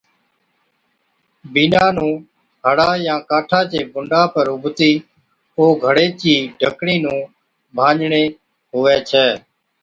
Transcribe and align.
بِينڏا 1.53 1.85
نُون 1.95 2.15
ھڙا 2.65 2.89
يان 3.05 3.19
ڪاٺا 3.29 3.59
چي 3.71 3.79
بُنڊا 3.93 4.21
پر 4.33 4.45
اُڀتِي 4.53 4.91
او 5.57 5.63
گھڙي 5.85 6.07
چِي 6.21 6.33
ڍڪڻِي 6.59 6.95
نُون 7.03 7.19
ڀاڃڙي 7.77 8.23
ھُوي 8.71 8.95
ڇَي 9.09 9.25